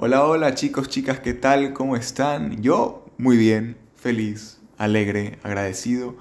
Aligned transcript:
Hola, 0.00 0.24
hola 0.24 0.54
chicos, 0.54 0.88
chicas, 0.88 1.18
¿qué 1.18 1.34
tal? 1.34 1.72
¿Cómo 1.72 1.96
están? 1.96 2.62
Yo 2.62 3.04
muy 3.18 3.36
bien, 3.36 3.76
feliz, 3.96 4.60
alegre, 4.76 5.40
agradecido 5.42 6.16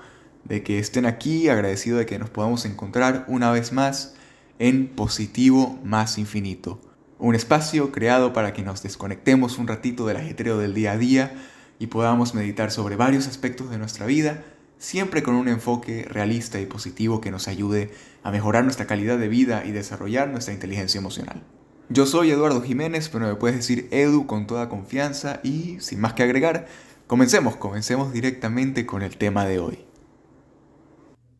de 0.45 0.63
que 0.63 0.79
estén 0.79 1.05
aquí, 1.05 1.47
agradecido 1.47 1.99
de 1.99 2.07
que 2.07 2.17
nos 2.17 2.31
podamos 2.31 2.65
encontrar 2.65 3.25
una 3.27 3.51
vez 3.51 3.73
más 3.73 4.15
en 4.57 4.87
Positivo 4.87 5.79
Más 5.83 6.17
Infinito. 6.17 6.81
Un 7.19 7.35
espacio 7.35 7.91
creado 7.91 8.33
para 8.33 8.51
que 8.51 8.63
nos 8.63 8.81
desconectemos 8.81 9.59
un 9.59 9.67
ratito 9.67 10.07
del 10.07 10.17
ajetreo 10.17 10.57
del 10.57 10.73
día 10.73 10.93
a 10.93 10.97
día 10.97 11.31
y 11.77 11.85
podamos 11.85 12.33
meditar 12.33 12.71
sobre 12.71 12.95
varios 12.95 13.27
aspectos 13.27 13.69
de 13.69 13.77
nuestra 13.77 14.07
vida, 14.07 14.43
siempre 14.79 15.21
con 15.21 15.35
un 15.35 15.49
enfoque 15.49 16.03
realista 16.09 16.59
y 16.59 16.65
positivo 16.65 17.21
que 17.21 17.29
nos 17.29 17.47
ayude 17.47 17.91
a 18.23 18.31
mejorar 18.31 18.63
nuestra 18.63 18.87
calidad 18.87 19.19
de 19.19 19.27
vida 19.27 19.65
y 19.67 19.71
desarrollar 19.71 20.29
nuestra 20.29 20.55
inteligencia 20.55 20.97
emocional. 20.97 21.43
Yo 21.89 22.05
soy 22.05 22.31
Eduardo 22.31 22.61
Jiménez, 22.61 23.07
pero 23.07 23.27
me 23.27 23.35
puedes 23.35 23.55
decir 23.55 23.87
Edu 23.91 24.27
con 24.27 24.45
toda 24.45 24.67
confianza 24.67 25.39
y 25.41 25.77
sin 25.79 26.01
más 26.01 26.13
que 26.13 26.23
agregar, 26.23 26.67
comencemos, 27.07 27.55
comencemos 27.55 28.11
directamente 28.11 28.85
con 28.85 29.03
el 29.03 29.15
tema 29.15 29.45
de 29.45 29.59
hoy. 29.59 29.79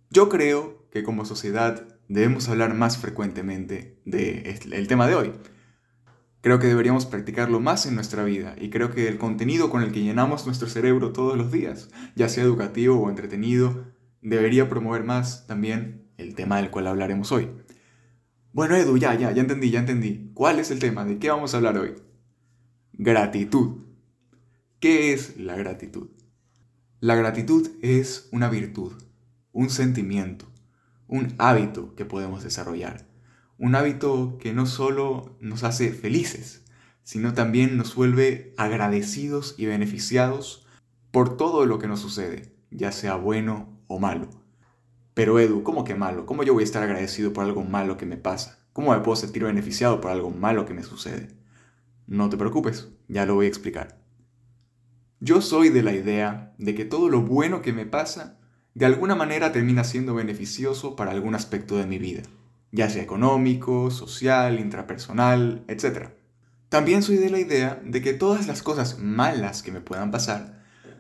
Yo 0.10 0.30
creo 0.30 0.88
que 0.90 1.04
como 1.04 1.26
sociedad 1.26 1.86
debemos 2.08 2.48
hablar 2.48 2.74
más 2.76 2.98
frecuentemente 2.98 4.00
del 4.06 4.88
tema 4.88 5.06
de 5.06 5.16
hoy. 5.16 5.34
Creo 6.40 6.60
que 6.60 6.68
deberíamos 6.68 7.06
practicarlo 7.06 7.60
más 7.60 7.86
en 7.86 7.96
nuestra 7.96 8.24
vida 8.24 8.56
y 8.58 8.70
creo 8.70 8.92
que 8.92 9.10
el 9.10 9.18
contenido 9.18 9.70
con 9.70 9.84
el 9.84 9.92
que 9.92 10.02
llenamos 10.02 10.46
nuestro 10.46 10.70
cerebro 10.70 11.12
todos 11.12 11.38
los 11.38 11.52
días, 11.52 11.90
ya 12.16 12.30
sea 12.30 12.46
educativo 12.46 12.98
o 12.98 13.10
entretenido, 13.10 13.84
debería 14.22 14.70
promover 14.70 15.04
más 15.04 15.46
también 15.46 16.08
el 16.16 16.36
tema 16.36 16.56
del 16.56 16.72
cual 16.72 16.88
hablaremos 16.88 17.34
hoy. 17.34 17.50
Bueno, 18.58 18.76
Edu, 18.76 18.98
ya, 18.98 19.14
ya, 19.14 19.32
ya 19.32 19.42
entendí, 19.42 19.70
ya 19.70 19.82
entendí. 19.82 20.32
¿Cuál 20.34 20.58
es 20.58 20.72
el 20.72 20.80
tema? 20.80 21.06
¿De 21.06 21.20
qué 21.20 21.30
vamos 21.30 21.54
a 21.54 21.58
hablar 21.58 21.78
hoy? 21.78 21.94
Gratitud. 22.94 23.84
¿Qué 24.80 25.14
es 25.14 25.38
la 25.38 25.56
gratitud? 25.56 26.08
La 27.00 27.14
gratitud 27.14 27.70
es 27.84 28.28
una 28.32 28.50
virtud, 28.50 28.94
un 29.52 29.70
sentimiento, 29.70 30.48
un 31.08 31.36
hábito 31.38 31.94
que 31.94 32.06
podemos 32.06 32.44
desarrollar. 32.44 33.06
Un 33.60 33.76
hábito 33.76 34.40
que 34.40 34.54
no 34.54 34.66
solo 34.66 35.38
nos 35.40 35.64
hace 35.64 35.92
felices, 35.92 36.66
sino 37.04 37.36
también 37.36 37.78
nos 37.78 37.94
vuelve 37.94 38.56
agradecidos 38.58 39.54
y 39.60 39.68
beneficiados 39.68 40.66
por 41.12 41.38
todo 41.38 41.68
lo 41.68 41.78
que 41.78 41.88
nos 41.88 42.00
sucede, 42.00 42.56
ya 42.72 42.92
sea 42.92 43.18
bueno 43.18 43.80
o 43.86 44.00
malo. 44.00 44.37
Pero 45.18 45.40
Edu, 45.40 45.64
¿cómo 45.64 45.84
que 45.84 45.96
malo? 45.96 46.28
¿Cómo 46.28 46.44
yo 46.44 46.54
voy 46.54 46.62
a 46.62 46.64
estar 46.64 46.84
agradecido 46.84 47.34
por 47.34 47.44
algo 47.44 47.64
malo 47.64 47.98
que 47.98 48.06
me 48.06 48.18
pasa? 48.18 48.60
¿Cómo 48.72 48.92
me 48.92 49.00
puedo 49.00 49.16
sentir 49.16 49.46
beneficiado 49.46 50.00
por 50.00 50.12
algo 50.12 50.30
malo 50.30 50.68
que 50.68 50.76
me 50.76 50.84
sucede? 50.84 51.30
No 52.06 52.30
te 52.30 52.38
preocupes, 52.38 52.90
ya 53.08 53.26
lo 53.26 53.34
voy 53.34 53.48
a 53.48 53.50
explicar. 53.50 54.00
Yo 55.20 55.42
soy 55.42 55.70
de 55.70 55.82
la 55.82 55.94
idea 55.94 56.54
de 56.60 56.76
que 56.76 56.86
todo 56.86 57.10
lo 57.10 57.22
bueno 57.22 57.64
que 57.64 57.74
me 57.74 57.88
pasa 57.88 58.38
de 58.76 58.86
alguna 58.86 59.16
manera 59.16 59.52
termina 59.52 59.84
siendo 59.84 60.14
beneficioso 60.14 60.96
para 60.96 61.14
algún 61.14 61.34
aspecto 61.34 61.78
de 61.78 61.88
mi 61.88 61.98
vida, 61.98 62.22
ya 62.72 62.88
sea 62.88 63.02
económico, 63.02 63.90
social, 63.90 64.60
intrapersonal, 64.60 65.66
etc. 65.68 66.10
También 66.70 67.02
soy 67.02 67.18
de 67.18 67.32
la 67.32 67.40
idea 67.40 67.82
de 67.84 68.04
que 68.04 68.14
todas 68.14 68.46
las 68.46 68.62
cosas 68.62 69.00
malas 69.00 69.64
que 69.64 69.72
me 69.72 69.82
puedan 69.82 70.12
pasar 70.12 70.57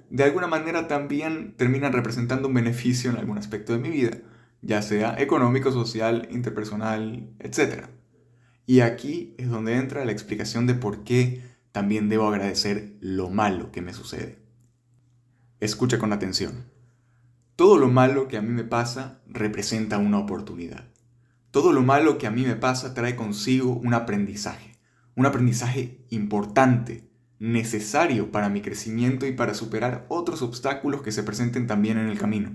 de 0.09 0.23
alguna 0.23 0.47
manera 0.47 0.87
también 0.87 1.55
terminan 1.57 1.93
representando 1.93 2.47
un 2.47 2.53
beneficio 2.53 3.09
en 3.09 3.17
algún 3.17 3.37
aspecto 3.37 3.73
de 3.73 3.79
mi 3.79 3.89
vida, 3.89 4.17
ya 4.61 4.81
sea 4.81 5.15
económico, 5.19 5.71
social, 5.71 6.27
interpersonal, 6.31 7.29
etc. 7.39 7.85
Y 8.65 8.81
aquí 8.81 9.35
es 9.37 9.49
donde 9.49 9.75
entra 9.75 10.05
la 10.05 10.11
explicación 10.11 10.67
de 10.67 10.75
por 10.75 11.03
qué 11.03 11.41
también 11.71 12.09
debo 12.09 12.27
agradecer 12.27 12.95
lo 13.01 13.29
malo 13.29 13.71
que 13.71 13.81
me 13.81 13.93
sucede. 13.93 14.39
Escucha 15.59 15.99
con 15.99 16.13
atención. 16.13 16.65
Todo 17.55 17.77
lo 17.77 17.87
malo 17.87 18.27
que 18.27 18.37
a 18.37 18.41
mí 18.41 18.49
me 18.49 18.63
pasa 18.63 19.21
representa 19.27 19.97
una 19.97 20.19
oportunidad. 20.19 20.85
Todo 21.51 21.73
lo 21.73 21.81
malo 21.81 22.17
que 22.17 22.27
a 22.27 22.31
mí 22.31 22.43
me 22.45 22.55
pasa 22.55 22.93
trae 22.93 23.15
consigo 23.15 23.73
un 23.73 23.93
aprendizaje, 23.93 24.77
un 25.15 25.25
aprendizaje 25.25 26.05
importante 26.09 27.06
necesario 27.39 28.31
para 28.31 28.49
mi 28.49 28.61
crecimiento 28.61 29.25
y 29.25 29.31
para 29.31 29.53
superar 29.53 30.05
otros 30.09 30.41
obstáculos 30.41 31.01
que 31.01 31.11
se 31.11 31.23
presenten 31.23 31.67
también 31.67 31.97
en 31.97 32.07
el 32.07 32.17
camino. 32.17 32.51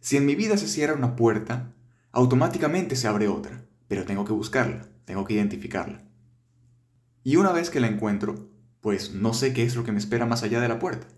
Si 0.00 0.16
en 0.16 0.26
mi 0.26 0.34
vida 0.34 0.56
se 0.56 0.68
cierra 0.68 0.94
una 0.94 1.16
puerta, 1.16 1.72
automáticamente 2.12 2.96
se 2.96 3.08
abre 3.08 3.28
otra, 3.28 3.64
pero 3.88 4.04
tengo 4.04 4.24
que 4.24 4.32
buscarla, 4.32 4.86
tengo 5.04 5.24
que 5.24 5.34
identificarla. 5.34 6.02
Y 7.24 7.36
una 7.36 7.52
vez 7.52 7.70
que 7.70 7.80
la 7.80 7.88
encuentro, 7.88 8.48
pues 8.80 9.12
no 9.12 9.34
sé 9.34 9.52
qué 9.52 9.64
es 9.64 9.74
lo 9.74 9.84
que 9.84 9.92
me 9.92 9.98
espera 9.98 10.26
más 10.26 10.42
allá 10.42 10.60
de 10.60 10.68
la 10.68 10.78
puerta, 10.78 11.08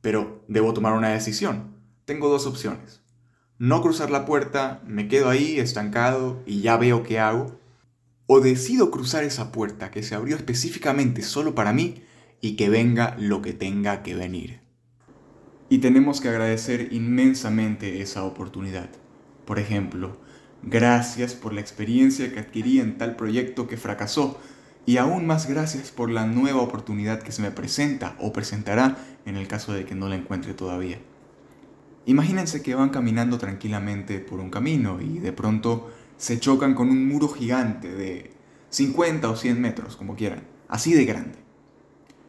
pero 0.00 0.44
debo 0.48 0.74
tomar 0.74 0.94
una 0.94 1.10
decisión. 1.10 1.74
Tengo 2.04 2.28
dos 2.28 2.46
opciones. 2.46 3.02
No 3.58 3.80
cruzar 3.80 4.10
la 4.10 4.26
puerta, 4.26 4.82
me 4.84 5.06
quedo 5.06 5.30
ahí 5.30 5.60
estancado 5.60 6.42
y 6.44 6.60
ya 6.60 6.76
veo 6.76 7.04
qué 7.04 7.20
hago, 7.20 7.58
o 8.26 8.40
decido 8.40 8.90
cruzar 8.90 9.22
esa 9.22 9.52
puerta 9.52 9.90
que 9.90 10.02
se 10.02 10.14
abrió 10.14 10.34
específicamente 10.34 11.22
solo 11.22 11.54
para 11.54 11.72
mí 11.72 12.02
y 12.44 12.56
que 12.56 12.68
venga 12.68 13.16
lo 13.18 13.40
que 13.40 13.54
tenga 13.54 14.02
que 14.02 14.14
venir. 14.14 14.60
Y 15.70 15.78
tenemos 15.78 16.20
que 16.20 16.28
agradecer 16.28 16.92
inmensamente 16.92 18.02
esa 18.02 18.24
oportunidad. 18.24 18.90
Por 19.46 19.58
ejemplo, 19.58 20.18
gracias 20.62 21.32
por 21.32 21.54
la 21.54 21.62
experiencia 21.62 22.30
que 22.30 22.40
adquirí 22.40 22.80
en 22.80 22.98
tal 22.98 23.16
proyecto 23.16 23.66
que 23.66 23.78
fracasó 23.78 24.38
y 24.84 24.98
aún 24.98 25.26
más 25.26 25.48
gracias 25.48 25.90
por 25.90 26.10
la 26.10 26.26
nueva 26.26 26.60
oportunidad 26.60 27.22
que 27.22 27.32
se 27.32 27.40
me 27.40 27.50
presenta 27.50 28.14
o 28.20 28.34
presentará 28.34 28.98
en 29.24 29.36
el 29.36 29.48
caso 29.48 29.72
de 29.72 29.86
que 29.86 29.94
no 29.94 30.10
la 30.10 30.16
encuentre 30.16 30.52
todavía. 30.52 30.98
Imagínense 32.04 32.60
que 32.60 32.74
van 32.74 32.90
caminando 32.90 33.38
tranquilamente 33.38 34.18
por 34.18 34.40
un 34.40 34.50
camino 34.50 35.00
y 35.00 35.18
de 35.18 35.32
pronto 35.32 35.90
se 36.18 36.38
chocan 36.38 36.74
con 36.74 36.90
un 36.90 37.08
muro 37.08 37.28
gigante 37.28 37.88
de 37.88 38.32
50 38.68 39.30
o 39.30 39.34
100 39.34 39.58
metros, 39.62 39.96
como 39.96 40.14
quieran, 40.14 40.42
así 40.68 40.92
de 40.92 41.06
grande 41.06 41.43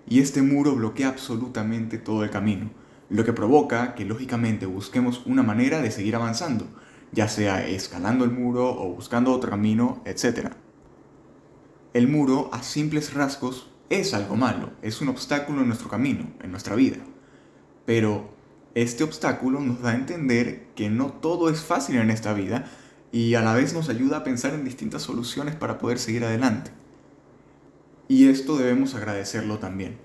y 0.07 0.19
este 0.19 0.41
muro 0.41 0.75
bloquea 0.75 1.09
absolutamente 1.09 1.97
todo 1.97 2.23
el 2.23 2.29
camino, 2.29 2.69
lo 3.09 3.23
que 3.23 3.33
provoca 3.33 3.95
que 3.95 4.05
lógicamente 4.05 4.65
busquemos 4.65 5.25
una 5.25 5.43
manera 5.43 5.81
de 5.81 5.91
seguir 5.91 6.15
avanzando, 6.15 6.67
ya 7.11 7.27
sea 7.27 7.65
escalando 7.67 8.25
el 8.25 8.31
muro 8.31 8.69
o 8.69 8.93
buscando 8.93 9.31
otro 9.31 9.49
camino, 9.49 10.01
etc. 10.05 10.51
El 11.93 12.07
muro, 12.07 12.49
a 12.51 12.61
simples 12.61 13.13
rasgos, 13.13 13.71
es 13.89 14.13
algo 14.13 14.35
malo, 14.35 14.71
es 14.81 15.01
un 15.01 15.09
obstáculo 15.09 15.61
en 15.61 15.67
nuestro 15.67 15.89
camino, 15.89 16.27
en 16.41 16.51
nuestra 16.51 16.75
vida. 16.75 16.97
Pero 17.85 18.33
este 18.73 19.03
obstáculo 19.03 19.59
nos 19.59 19.81
da 19.81 19.91
a 19.91 19.95
entender 19.95 20.67
que 20.75 20.89
no 20.89 21.13
todo 21.13 21.49
es 21.49 21.61
fácil 21.61 21.97
en 21.97 22.09
esta 22.09 22.33
vida 22.33 22.65
y 23.11 23.35
a 23.35 23.41
la 23.41 23.53
vez 23.53 23.73
nos 23.73 23.89
ayuda 23.89 24.17
a 24.17 24.23
pensar 24.23 24.53
en 24.53 24.65
distintas 24.65 25.03
soluciones 25.03 25.55
para 25.55 25.77
poder 25.77 25.99
seguir 25.99 26.25
adelante. 26.25 26.71
Y 28.07 28.29
esto 28.29 28.57
debemos 28.57 28.93
agradecerlo 28.93 29.57
también. 29.57 29.97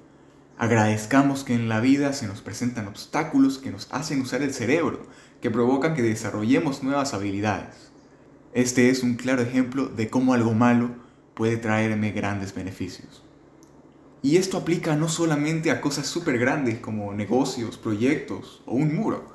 Agradezcamos 0.57 1.45
que 1.45 1.55
en 1.55 1.69
la 1.69 1.81
vida 1.81 2.15
se 2.15 2.27
nos 2.27 2.41
presentan 2.41 2.89
obstáculos 2.89 3.59
que 3.59 3.71
nos 3.71 3.89
hacen 3.91 4.23
usar 4.23 4.41
el 4.41 4.55
cerebro, 4.55 5.03
que 5.43 5.51
provocan 5.51 5.95
que 5.95 6.03
desarrollemos 6.03 6.83
nuevas 6.83 7.13
habilidades. 7.13 7.93
Este 8.55 8.89
es 8.89 9.03
un 9.03 9.17
claro 9.17 9.43
ejemplo 9.43 9.87
de 9.87 10.09
cómo 10.09 10.33
algo 10.33 10.55
malo 10.55 10.93
puede 11.35 11.59
traerme 11.59 12.13
grandes 12.13 12.55
beneficios. 12.55 13.23
Y 14.23 14.37
esto 14.37 14.57
aplica 14.57 14.97
no 14.97 15.09
solamente 15.09 15.71
a 15.71 15.83
cosas 15.83 16.07
súper 16.07 16.39
grandes 16.39 16.79
como 16.79 17.13
negocios, 17.13 17.77
proyectos 17.77 18.63
o 18.65 18.75
un 18.75 18.95
muro, 18.95 19.27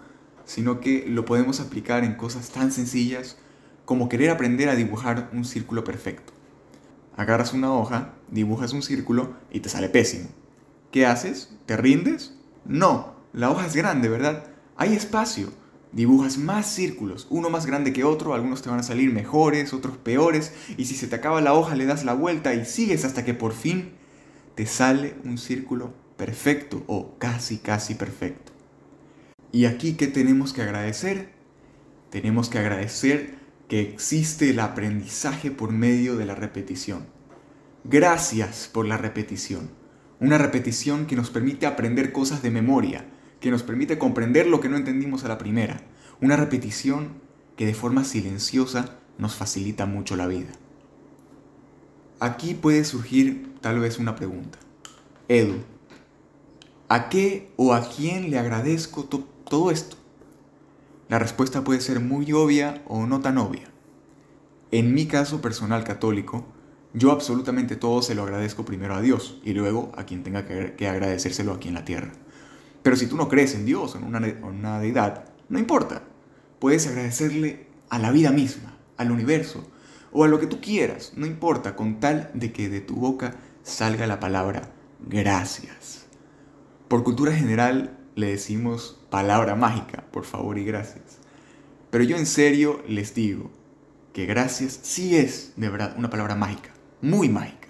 sino 0.45 0.79
que 0.79 1.05
lo 1.07 1.23
podemos 1.25 1.59
aplicar 1.59 2.03
en 2.03 2.15
cosas 2.15 2.49
tan 2.49 2.71
sencillas 2.71 3.37
como 3.85 4.09
querer 4.09 4.31
aprender 4.31 4.69
a 4.69 4.75
dibujar 4.75 5.29
un 5.33 5.45
círculo 5.45 5.83
perfecto 5.83 6.34
agarras 7.15 7.53
una 7.53 7.73
hoja, 7.73 8.13
dibujas 8.29 8.73
un 8.73 8.83
círculo 8.83 9.33
y 9.51 9.61
te 9.61 9.69
sale 9.69 9.89
pésimo. 9.89 10.29
¿Qué 10.91 11.05
haces? 11.05 11.55
¿Te 11.65 11.77
rindes? 11.77 12.35
No, 12.65 13.15
la 13.33 13.51
hoja 13.51 13.65
es 13.65 13.75
grande, 13.75 14.09
¿verdad? 14.09 14.45
Hay 14.77 14.93
espacio. 14.93 15.49
Dibujas 15.91 16.37
más 16.37 16.65
círculos, 16.65 17.25
uno 17.29 17.49
más 17.49 17.65
grande 17.65 17.93
que 17.93 18.03
otro, 18.03 18.33
algunos 18.33 18.61
te 18.61 18.69
van 18.69 18.79
a 18.79 18.83
salir 18.83 19.13
mejores, 19.13 19.73
otros 19.73 19.95
peores, 19.95 20.53
y 20.75 20.85
si 20.85 20.95
se 20.95 21.07
te 21.07 21.15
acaba 21.15 21.39
la 21.39 21.53
hoja 21.53 21.75
le 21.75 21.85
das 21.85 22.03
la 22.03 22.13
vuelta 22.13 22.53
y 22.53 22.65
sigues 22.65 23.05
hasta 23.05 23.23
que 23.23 23.33
por 23.33 23.53
fin 23.53 23.93
te 24.55 24.65
sale 24.65 25.15
un 25.23 25.37
círculo 25.37 25.93
perfecto 26.17 26.83
o 26.87 27.17
casi 27.17 27.59
casi 27.59 27.95
perfecto. 27.95 28.51
¿Y 29.53 29.65
aquí 29.67 29.93
qué 29.93 30.07
tenemos 30.07 30.51
que 30.51 30.63
agradecer? 30.63 31.29
Tenemos 32.09 32.49
que 32.49 32.59
agradecer 32.59 33.35
que 33.67 33.81
existe 33.81 34.49
el 34.49 34.59
aprendizaje 34.59 35.51
por 35.51 35.71
medio 35.71 36.15
de 36.15 36.25
la 36.25 36.35
repetición. 36.35 37.07
Gracias 37.83 38.69
por 38.71 38.85
la 38.85 38.97
repetición. 38.97 39.69
Una 40.19 40.37
repetición 40.37 41.07
que 41.07 41.15
nos 41.15 41.29
permite 41.29 41.65
aprender 41.65 42.11
cosas 42.11 42.41
de 42.41 42.51
memoria, 42.51 43.05
que 43.39 43.51
nos 43.51 43.63
permite 43.63 43.97
comprender 43.97 44.47
lo 44.47 44.59
que 44.59 44.69
no 44.69 44.77
entendimos 44.77 45.23
a 45.23 45.27
la 45.27 45.37
primera. 45.37 45.81
Una 46.21 46.37
repetición 46.37 47.09
que 47.55 47.65
de 47.65 47.73
forma 47.73 48.03
silenciosa 48.03 48.97
nos 49.17 49.35
facilita 49.35 49.85
mucho 49.85 50.15
la 50.15 50.27
vida. 50.27 50.51
aquí 52.19 52.53
puede 52.53 52.85
surgir 52.85 53.53
tal 53.61 53.79
vez 53.79 53.99
una 53.99 54.15
pregunta. 54.15 54.57
Edu, 55.27 55.57
¿a 56.87 57.09
qué 57.09 57.51
o 57.57 57.73
a 57.73 57.89
quién 57.89 58.31
le 58.31 58.39
agradezco 58.39 59.03
todo 59.03 59.71
esto? 59.71 59.97
La 61.07 61.19
respuesta 61.19 61.63
puede 61.63 61.81
ser 61.81 61.99
muy 61.99 62.31
obvia 62.33 62.83
o 62.87 63.05
no 63.05 63.21
tan 63.21 63.37
obvia. 63.37 63.69
En 64.71 64.93
mi 64.93 65.05
caso 65.05 65.41
personal 65.41 65.83
católico, 65.83 66.45
yo 66.93 67.11
absolutamente 67.11 67.75
todo 67.75 68.01
se 68.01 68.15
lo 68.15 68.23
agradezco 68.23 68.65
primero 68.65 68.95
a 68.95 69.01
Dios 69.01 69.39
y 69.43 69.53
luego 69.53 69.91
a 69.95 70.05
quien 70.05 70.23
tenga 70.23 70.45
que 70.45 70.87
agradecérselo 70.87 71.53
aquí 71.53 71.67
en 71.67 71.75
la 71.75 71.85
tierra. 71.85 72.11
Pero 72.81 72.95
si 72.95 73.07
tú 73.07 73.15
no 73.15 73.29
crees 73.29 73.55
en 73.55 73.65
Dios 73.65 73.95
o 73.95 73.97
en 73.97 74.03
una, 74.03 74.19
una 74.43 74.79
deidad, 74.79 75.25
no 75.49 75.59
importa. 75.59 76.03
Puedes 76.59 76.87
agradecerle 76.87 77.67
a 77.89 77.99
la 77.99 78.11
vida 78.11 78.31
misma, 78.31 78.77
al 78.97 79.11
universo 79.11 79.67
o 80.11 80.23
a 80.23 80.27
lo 80.27 80.39
que 80.39 80.47
tú 80.47 80.61
quieras, 80.61 81.13
no 81.15 81.25
importa, 81.25 81.75
con 81.75 81.99
tal 81.99 82.31
de 82.33 82.53
que 82.53 82.69
de 82.69 82.81
tu 82.81 82.95
boca 82.95 83.35
salga 83.63 84.07
la 84.07 84.19
palabra 84.19 84.71
gracias. 84.99 86.05
Por 86.87 87.03
cultura 87.03 87.33
general 87.33 87.97
le 88.15 88.27
decimos 88.27 88.99
palabra 89.09 89.55
mágica, 89.55 90.05
por 90.11 90.23
favor 90.23 90.57
y 90.57 90.63
gracias. 90.63 91.19
Pero 91.91 92.03
yo 92.03 92.17
en 92.17 92.25
serio 92.25 92.81
les 92.87 93.13
digo 93.13 93.51
que 94.13 94.25
gracias 94.25 94.79
sí 94.81 95.15
es 95.15 95.53
de 95.57 95.69
verdad 95.69 95.95
una 95.97 96.09
palabra 96.09 96.35
mágica, 96.35 96.71
muy 97.01 97.29
mágica, 97.29 97.67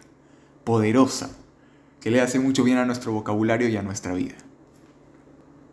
poderosa, 0.63 1.36
que 2.00 2.12
le 2.12 2.21
hace 2.21 2.39
mucho 2.39 2.63
bien 2.63 2.77
a 2.77 2.86
nuestro 2.86 3.12
vocabulario 3.12 3.68
y 3.68 3.77
a 3.77 3.81
nuestra 3.81 4.13
vida. 4.13 4.36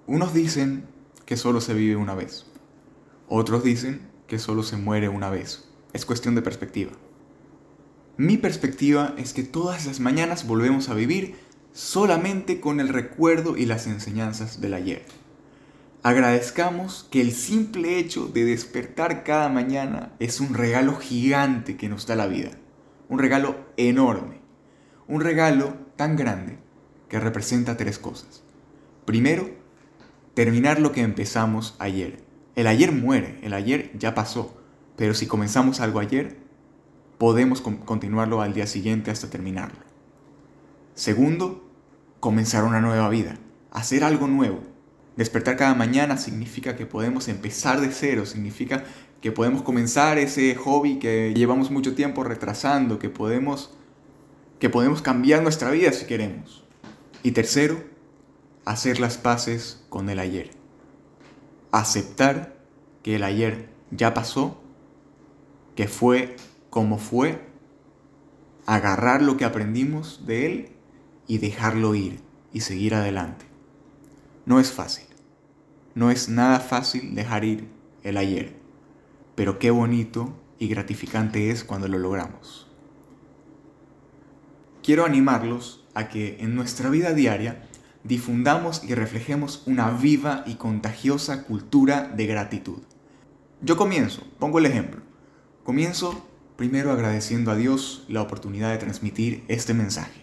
Unos 0.06 0.32
dicen 0.32 0.86
que 1.26 1.36
solo 1.36 1.60
se 1.60 1.74
vive 1.74 1.96
una 1.96 2.14
vez, 2.14 2.46
otros 3.28 3.62
dicen 3.62 4.00
que 4.26 4.38
solo 4.38 4.62
se 4.62 4.76
muere 4.76 5.08
una 5.08 5.28
vez. 5.28 5.68
Es 5.92 6.06
cuestión 6.06 6.34
de 6.34 6.42
perspectiva. 6.42 6.92
Mi 8.16 8.38
perspectiva 8.38 9.14
es 9.16 9.32
que 9.32 9.42
todas 9.42 9.86
las 9.86 10.00
mañanas 10.00 10.46
volvemos 10.46 10.88
a 10.88 10.94
vivir 10.94 11.36
solamente 11.72 12.60
con 12.60 12.80
el 12.80 12.88
recuerdo 12.88 13.56
y 13.56 13.66
las 13.66 13.86
enseñanzas 13.86 14.60
del 14.60 14.74
ayer. 14.74 15.04
Agradezcamos 16.02 17.06
que 17.10 17.20
el 17.20 17.32
simple 17.32 17.98
hecho 17.98 18.26
de 18.26 18.44
despertar 18.44 19.22
cada 19.24 19.48
mañana 19.48 20.12
es 20.18 20.40
un 20.40 20.54
regalo 20.54 20.96
gigante 20.96 21.76
que 21.76 21.88
nos 21.88 22.06
da 22.06 22.16
la 22.16 22.26
vida. 22.26 22.50
Un 23.08 23.18
regalo 23.18 23.56
enorme. 23.76 24.40
Un 25.06 25.20
regalo 25.20 25.76
tan 25.96 26.16
grande 26.16 26.58
que 27.08 27.20
representa 27.20 27.76
tres 27.76 27.98
cosas. 27.98 28.42
Primero, 29.04 29.50
terminar 30.34 30.80
lo 30.80 30.92
que 30.92 31.02
empezamos 31.02 31.76
ayer. 31.78 32.18
El 32.56 32.66
ayer 32.66 32.92
muere, 32.92 33.38
el 33.42 33.54
ayer 33.54 33.90
ya 33.96 34.14
pasó, 34.14 34.60
pero 34.96 35.14
si 35.14 35.26
comenzamos 35.26 35.80
algo 35.80 36.00
ayer, 36.00 36.36
podemos 37.18 37.60
continuarlo 37.60 38.42
al 38.42 38.54
día 38.54 38.66
siguiente 38.66 39.10
hasta 39.10 39.30
terminarlo. 39.30 39.91
Segundo, 40.94 41.64
comenzar 42.20 42.64
una 42.64 42.82
nueva 42.82 43.08
vida, 43.08 43.38
hacer 43.70 44.04
algo 44.04 44.26
nuevo. 44.26 44.60
Despertar 45.16 45.56
cada 45.56 45.74
mañana 45.74 46.18
significa 46.18 46.76
que 46.76 46.84
podemos 46.84 47.28
empezar 47.28 47.80
de 47.80 47.90
cero, 47.90 48.26
significa 48.26 48.84
que 49.22 49.32
podemos 49.32 49.62
comenzar 49.62 50.18
ese 50.18 50.54
hobby 50.54 50.98
que 50.98 51.32
llevamos 51.34 51.70
mucho 51.70 51.94
tiempo 51.94 52.24
retrasando, 52.24 52.98
que 52.98 53.08
podemos, 53.08 53.70
que 54.58 54.68
podemos 54.68 55.00
cambiar 55.00 55.42
nuestra 55.42 55.70
vida 55.70 55.92
si 55.92 56.04
queremos. 56.04 56.62
Y 57.22 57.32
tercero, 57.32 57.82
hacer 58.66 59.00
las 59.00 59.16
paces 59.16 59.84
con 59.88 60.10
el 60.10 60.18
ayer. 60.18 60.50
Aceptar 61.70 62.54
que 63.02 63.16
el 63.16 63.24
ayer 63.24 63.70
ya 63.90 64.12
pasó, 64.12 64.60
que 65.74 65.88
fue 65.88 66.36
como 66.68 66.98
fue, 66.98 67.40
agarrar 68.66 69.22
lo 69.22 69.38
que 69.38 69.46
aprendimos 69.46 70.26
de 70.26 70.46
él 70.46 70.72
y 71.32 71.38
dejarlo 71.38 71.94
ir 71.94 72.20
y 72.52 72.60
seguir 72.60 72.94
adelante. 72.94 73.46
No 74.44 74.60
es 74.60 74.70
fácil. 74.70 75.06
No 75.94 76.10
es 76.10 76.28
nada 76.28 76.60
fácil 76.60 77.14
dejar 77.14 77.42
ir 77.42 77.68
el 78.02 78.18
ayer. 78.18 78.54
Pero 79.34 79.58
qué 79.58 79.70
bonito 79.70 80.38
y 80.58 80.68
gratificante 80.68 81.50
es 81.50 81.64
cuando 81.64 81.88
lo 81.88 81.98
logramos. 81.98 82.68
Quiero 84.82 85.06
animarlos 85.06 85.86
a 85.94 86.10
que 86.10 86.36
en 86.40 86.54
nuestra 86.54 86.90
vida 86.90 87.14
diaria 87.14 87.66
difundamos 88.04 88.84
y 88.84 88.94
reflejemos 88.94 89.62
una 89.64 89.88
viva 89.88 90.44
y 90.46 90.56
contagiosa 90.56 91.44
cultura 91.44 92.08
de 92.08 92.26
gratitud. 92.26 92.82
Yo 93.62 93.78
comienzo, 93.78 94.22
pongo 94.38 94.58
el 94.58 94.66
ejemplo. 94.66 95.00
Comienzo 95.64 96.28
primero 96.58 96.92
agradeciendo 96.92 97.50
a 97.50 97.56
Dios 97.56 98.04
la 98.10 98.20
oportunidad 98.20 98.70
de 98.70 98.76
transmitir 98.76 99.44
este 99.48 99.72
mensaje. 99.72 100.21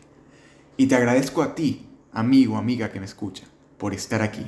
Y 0.79 0.87
te 0.87 0.95
agradezco 0.95 1.41
a 1.41 1.55
ti, 1.55 1.85
amigo, 2.13 2.55
amiga 2.55 2.89
que 2.89 3.01
me 3.01 3.05
escucha, 3.05 3.43
por 3.77 3.93
estar 3.93 4.21
aquí, 4.21 4.45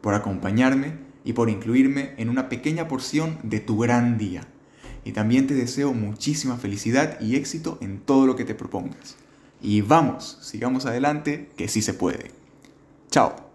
por 0.00 0.14
acompañarme 0.14 0.92
y 1.24 1.32
por 1.32 1.50
incluirme 1.50 2.14
en 2.18 2.28
una 2.28 2.48
pequeña 2.48 2.86
porción 2.86 3.40
de 3.42 3.58
tu 3.58 3.76
gran 3.76 4.16
día. 4.16 4.46
Y 5.04 5.10
también 5.10 5.48
te 5.48 5.54
deseo 5.54 5.92
muchísima 5.92 6.56
felicidad 6.56 7.20
y 7.20 7.34
éxito 7.34 7.78
en 7.80 7.98
todo 7.98 8.26
lo 8.26 8.36
que 8.36 8.44
te 8.44 8.54
propongas. 8.54 9.16
Y 9.60 9.80
vamos, 9.80 10.38
sigamos 10.40 10.86
adelante, 10.86 11.50
que 11.56 11.66
sí 11.66 11.82
se 11.82 11.94
puede. 11.94 12.30
Chao. 13.10 13.45